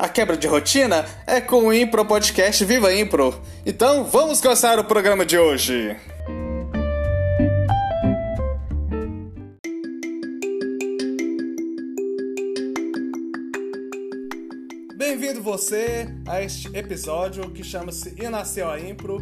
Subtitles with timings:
[0.00, 3.38] A quebra de rotina é com o Impro Podcast Viva Impro.
[3.66, 5.94] Então vamos começar o programa de hoje.
[14.96, 19.18] Bem-vindo você a este episódio que chama-se E Nasceu a Impro.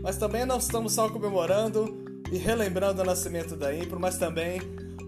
[0.00, 4.62] Mas também não estamos só comemorando e relembrando o nascimento da Impro, mas também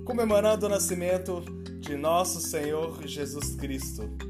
[0.05, 1.43] comemorando o nascimento
[1.81, 4.28] de nosso Senhor Jesus Cristo.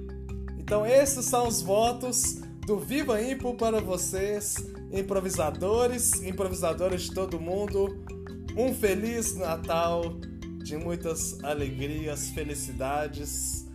[0.68, 4.54] Então, esses são os votos do Viva Impo para vocês,
[4.92, 8.04] improvisadores, improvisadoras de todo mundo.
[8.54, 10.20] Um feliz Natal
[10.62, 13.66] de muitas alegrias, felicidades,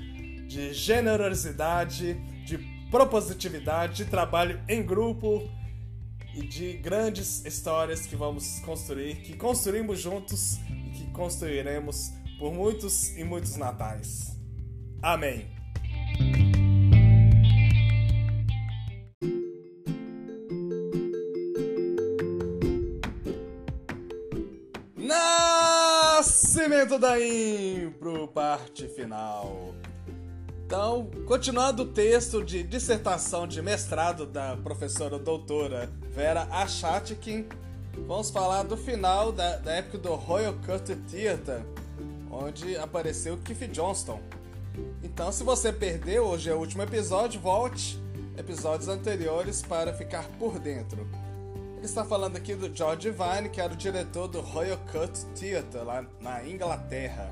[0.47, 2.13] de generosidade,
[2.45, 2.59] de
[2.91, 5.49] propositividade, de trabalho em grupo
[6.35, 13.17] e de grandes histórias que vamos construir, que construímos juntos e que construiremos por muitos
[13.17, 14.39] e muitos natais.
[15.01, 15.47] Amém.
[26.83, 29.73] Nascimento da Impro, parte final.
[30.65, 37.47] Então, continuando o texto de dissertação de mestrado da professora doutora Vera Achatkin,
[38.05, 41.63] vamos falar do final da, da época do Royal Court Theatre,
[42.29, 44.19] onde apareceu Keith Johnston.
[45.01, 47.97] Então, se você perdeu, hoje é o último episódio, volte
[48.37, 51.07] episódios anteriores para ficar por dentro.
[51.83, 56.05] Está falando aqui do George Devine, que era o diretor do Royal Court Theatre lá
[56.21, 57.29] na Inglaterra.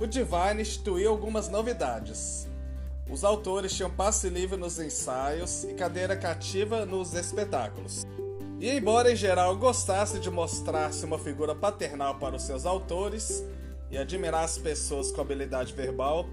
[0.00, 2.48] O Devine instituiu algumas novidades.
[3.08, 8.04] Os autores tinham passe livre nos ensaios e cadeira cativa nos espetáculos.
[8.58, 13.44] E embora em geral gostasse de mostrar-se uma figura paternal para os seus autores
[13.92, 16.26] e admirar as pessoas com habilidade verbal,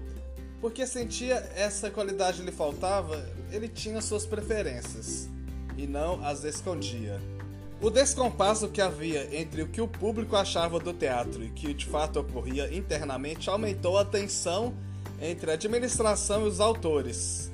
[0.60, 5.28] porque sentia essa qualidade lhe faltava, ele tinha suas preferências
[5.76, 7.35] e não as escondia.
[7.80, 11.84] O descompasso que havia entre o que o público achava do teatro e que de
[11.84, 14.74] fato ocorria internamente aumentou a tensão
[15.20, 17.52] entre a administração e os autores.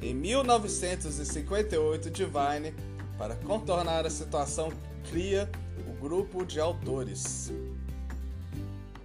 [0.00, 2.72] Em 1958, Divine,
[3.18, 4.72] para contornar a situação,
[5.10, 5.50] cria
[5.88, 7.52] o grupo de autores.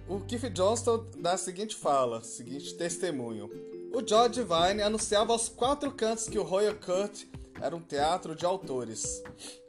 [0.06, 3.50] O Keith Johnston dá a seguinte fala, seguinte testemunho.
[3.92, 7.24] O George Divine anunciava aos quatro cantos que o Royal Court
[7.60, 9.22] era um teatro de autores.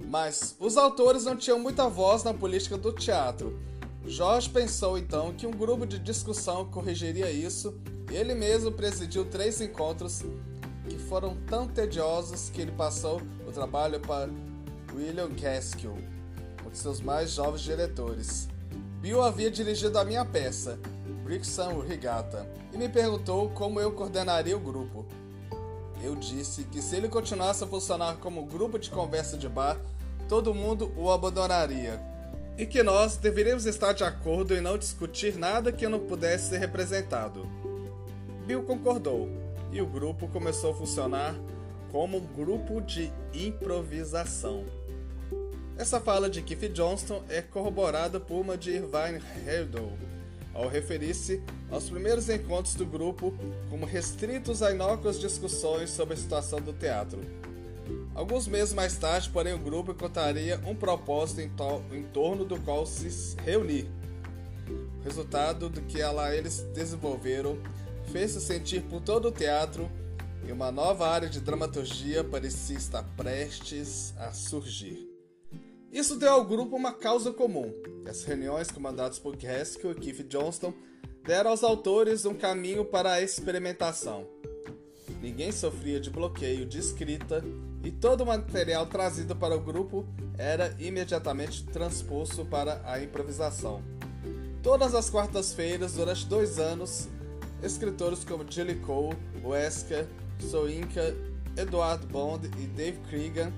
[0.06, 3.60] Mas os autores não tinham muita voz na política do teatro.
[4.06, 7.80] Jorge pensou então que um grupo de discussão corrigiria isso
[8.12, 10.24] e ele mesmo presidiu três encontros
[10.90, 14.30] que foram tão tediosos que ele passou o trabalho para
[14.94, 15.98] William Gaskill,
[16.66, 18.50] um de seus mais jovens diretores.
[19.00, 20.80] Bill havia dirigido a minha peça,
[21.24, 25.06] Brixton Regatta, e me perguntou como eu coordenaria o grupo.
[26.04, 29.80] Eu disse que se ele continuasse a funcionar como grupo de conversa de bar,
[30.28, 32.00] todo mundo o abandonaria.
[32.58, 36.58] E que nós deveríamos estar de acordo em não discutir nada que não pudesse ser
[36.58, 37.48] representado.
[38.46, 39.30] Bill concordou,
[39.72, 41.36] e o grupo começou a funcionar
[41.92, 44.66] como um grupo de improvisação.
[45.78, 49.94] Essa fala de Keith Johnston é corroborada por uma de Irvine Herdle,
[50.54, 53.34] ao referir-se aos primeiros encontros do grupo
[53.70, 57.20] como restritos a inócuas discussões sobre a situação do teatro.
[58.14, 62.60] Alguns meses mais tarde, porém, o grupo encontraria um propósito em, to em torno do
[62.60, 63.90] qual se reunir.
[65.00, 67.58] O resultado do que lá eles desenvolveram
[68.12, 69.90] fez-se sentir por todo o teatro
[70.46, 75.11] e uma nova área de dramaturgia parecia estar prestes a surgir.
[75.92, 77.74] Isso deu ao grupo uma causa comum.
[78.08, 80.74] As reuniões comandadas por Gaskell e Keith Johnston
[81.26, 84.26] deram aos autores um caminho para a experimentação.
[85.22, 87.44] Ninguém sofria de bloqueio de escrita
[87.84, 90.08] e todo o material trazido para o grupo
[90.38, 93.84] era imediatamente transposto para a improvisação.
[94.64, 97.10] Todas as quartas-feiras, durante dois anos,
[97.62, 100.08] escritores como Julie Cole, Wesker,
[100.40, 101.16] Soinka,
[101.58, 103.52] Edward Bond e Dave Cregan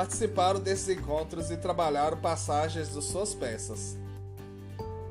[0.00, 3.98] participaram desses encontros e trabalharam passagens de suas peças.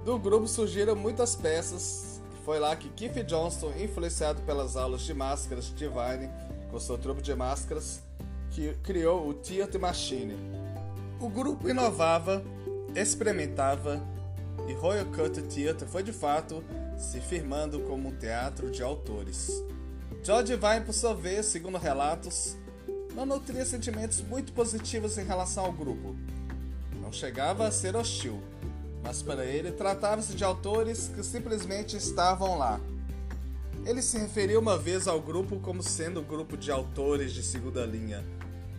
[0.03, 5.65] Do grupo surgiram muitas peças Foi lá que Keith Johnston, influenciado pelas aulas de máscaras
[5.65, 6.31] de Divine,
[6.71, 8.01] com seu trupe de máscaras,
[8.49, 10.35] que criou o Theatre Machine.
[11.19, 12.43] O grupo inovava,
[12.95, 14.01] experimentava
[14.67, 16.63] e Royal Cut Theatre foi de fato
[16.97, 19.51] se firmando como um teatro de autores.
[20.23, 22.57] George Divine, por sua vez, segundo relatos,
[23.15, 26.15] não nutria sentimentos muito positivos em relação ao grupo.
[27.01, 28.41] Não chegava a ser hostil,
[29.03, 32.79] mas para ele tratava-se de autores que simplesmente estavam lá.
[33.85, 37.85] Ele se referiu uma vez ao grupo como sendo um grupo de autores de segunda
[37.85, 38.23] linha.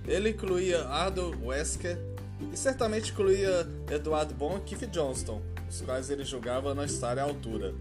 [0.06, 1.98] Ele incluía Arthur Wesker
[2.52, 7.22] e certamente incluía Edward Bond e Keith Johnston, os quais ele julgava não estar à
[7.22, 7.74] altura.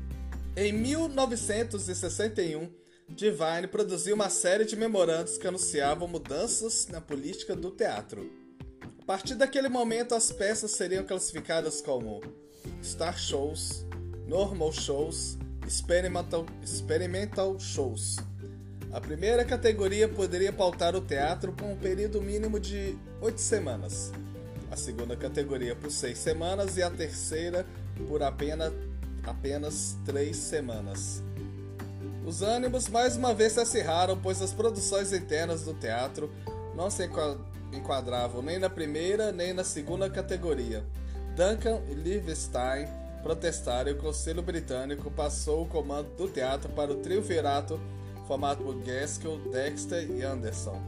[0.56, 2.70] Em 1961,
[3.10, 8.32] Divine produziu uma série de memorandos que anunciavam mudanças na política do teatro.
[9.02, 12.22] A partir daquele momento, as peças seriam classificadas como
[12.84, 13.86] Star Shows,
[14.28, 18.18] Normal Shows, Experimental, experimental Shows.
[18.92, 24.12] A primeira categoria poderia pautar o teatro por um período mínimo de oito semanas,
[24.72, 27.66] a segunda categoria por seis semanas e a terceira
[28.08, 28.74] por apenas,
[29.24, 31.22] apenas três semanas.
[32.30, 36.32] Os ânimos mais uma vez se acirraram, pois as produções internas do teatro
[36.76, 37.10] não se
[37.74, 40.86] enquadravam nem na primeira nem na segunda categoria.
[41.36, 42.88] Duncan e Lievestein
[43.24, 47.80] protestaram e o Conselho Britânico passou o comando do teatro para o triunvirato
[48.28, 50.80] formado por Gaskell, Dexter e Anderson.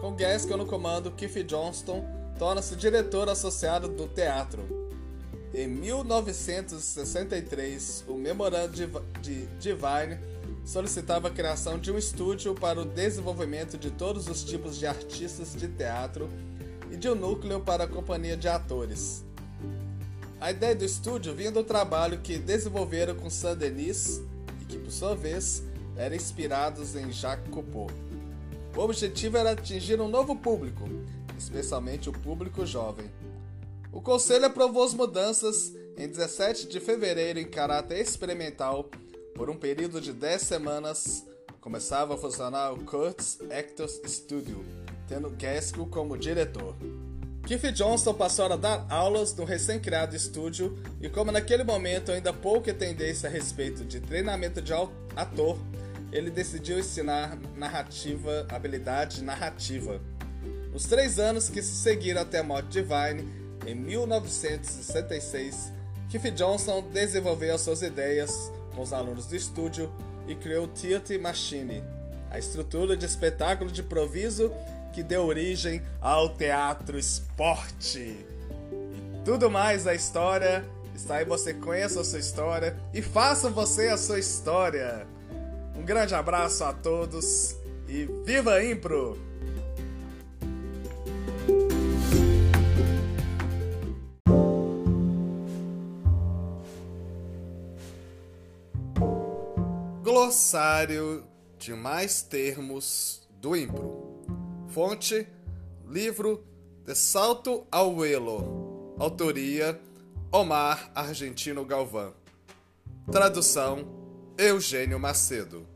[0.00, 2.02] Com Gaskell no comando, Keith Johnston
[2.38, 4.88] torna-se diretor associado do teatro.
[5.52, 8.72] Em 1963, o Memorando
[9.20, 10.31] de Divine
[10.64, 15.54] solicitava a criação de um estúdio para o desenvolvimento de todos os tipos de artistas
[15.54, 16.28] de teatro
[16.90, 19.24] e de um núcleo para a companhia de atores.
[20.40, 24.20] A ideia do estúdio vinha do trabalho que desenvolveram com Saint-Denis
[24.60, 25.62] e que, por sua vez,
[25.96, 27.88] eram inspirados em Jacques Coupeau.
[28.76, 30.88] O objetivo era atingir um novo público,
[31.38, 33.10] especialmente o público jovem.
[33.92, 38.90] O conselho aprovou as mudanças em 17 de fevereiro em caráter experimental
[39.34, 41.24] por um período de 10 semanas.
[41.60, 44.64] Começava a funcionar o Kurtz Actors Studio,
[45.08, 46.74] tendo Gaskell como diretor.
[47.46, 52.72] Keith Johnston passou a dar aulas no recém-criado estúdio e, como naquele momento ainda pouca
[52.72, 54.72] tendência a respeito de treinamento de
[55.16, 55.58] ator,
[56.12, 60.00] ele decidiu ensinar narrativa, habilidade narrativa.
[60.72, 63.28] Nos três anos que se seguiram até a morte de Vine,
[63.66, 65.72] em 1966,
[66.08, 69.92] Keith Johnson desenvolveu suas ideias com os alunos do estúdio
[70.26, 71.82] e criou o Theatre Machine,
[72.30, 74.52] a estrutura de espetáculo de improviso
[74.92, 77.98] que deu origem ao teatro esporte.
[77.98, 80.64] E tudo mais da história
[80.94, 85.06] está aí, você conheça a sua história e faça você a sua história.
[85.76, 87.56] Um grande abraço a todos
[87.88, 89.31] e viva Impro!
[100.32, 101.26] Glossário
[101.58, 104.24] de mais termos do Impro.
[104.68, 105.28] Fonte:
[105.86, 106.42] livro
[106.86, 108.96] De Salto ao Elo.
[108.98, 109.78] Autoria:
[110.32, 112.14] Omar Argentino Galvão.
[113.10, 113.86] Tradução:
[114.38, 115.66] Eugênio Macedo.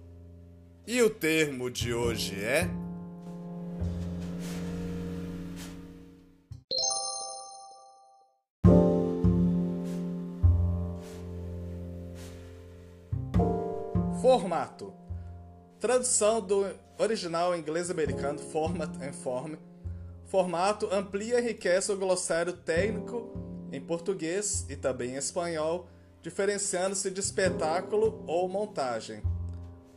[0.87, 2.67] E o termo de hoje é.
[15.87, 16.67] Tradução do
[16.99, 19.55] original inglês-americano Format and Form.
[20.25, 23.33] Formato amplia e enriquece o glossário técnico
[23.71, 25.89] em português e também em espanhol,
[26.21, 29.23] diferenciando-se de espetáculo ou montagem.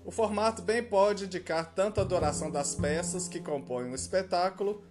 [0.05, 4.83] O formato bem pode indicar tanto a duração das peças que compõem o um espetáculo,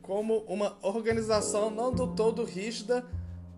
[0.00, 3.04] como uma organização não do todo rígida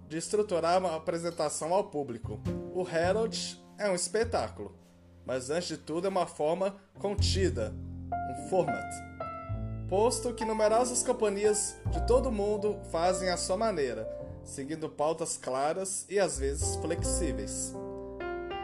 [0.08, 2.40] de estruturar uma apresentação ao público.
[2.74, 4.82] O Herald é um espetáculo
[5.26, 7.74] mas antes de tudo é uma forma contida,
[8.30, 8.92] um format.
[9.88, 14.08] Posto que numerosas companhias de todo mundo fazem à sua maneira,
[14.42, 17.74] seguindo pautas claras e às vezes flexíveis.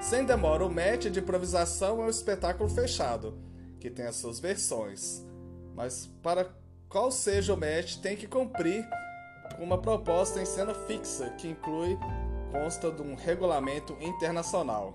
[0.01, 3.39] Sem demora, o match de improvisação é um espetáculo fechado,
[3.79, 5.25] que tem as suas versões,
[5.75, 6.51] mas para
[6.89, 8.89] qual seja o match tem que cumprir
[9.59, 11.99] uma proposta em cena fixa que inclui
[12.51, 14.95] consta de um regulamento internacional.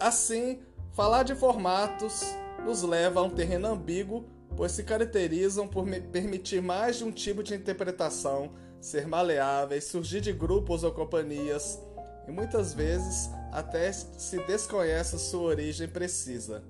[0.00, 0.60] Assim,
[0.92, 2.22] Falar de formatos
[2.66, 7.42] nos leva a um terreno ambíguo, pois se caracterizam por permitir mais de um tipo
[7.42, 11.80] de interpretação, ser maleáveis, surgir de grupos ou companhias
[12.28, 16.62] e muitas vezes até se desconhece sua origem precisa.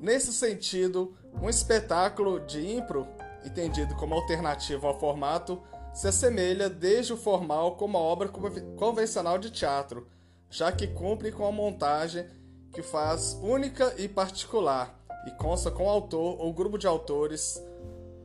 [0.00, 3.06] Nesse sentido, um espetáculo de impro,
[3.44, 5.62] entendido como alternativa ao formato,
[5.94, 8.28] se assemelha desde o formal como a obra
[8.76, 10.08] convencional de teatro,
[10.52, 12.26] já que cumpre com a montagem
[12.74, 14.94] que faz única e particular
[15.26, 17.60] e consta com o autor ou grupo de autores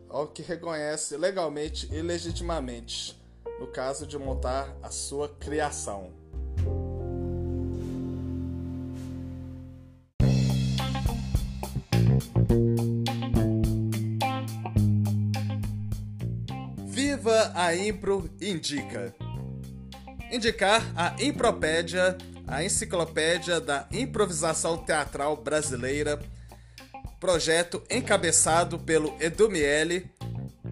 [0.10, 3.18] ao que reconhece legalmente e legitimamente,
[3.60, 6.12] no caso de montar a sua criação.
[16.86, 19.27] Viva a Impro Indica!
[20.32, 22.18] Indicar a Impropédia,
[22.48, 26.20] a enciclopédia da improvisação teatral brasileira,
[27.20, 30.12] projeto encabeçado pelo Edu Miele.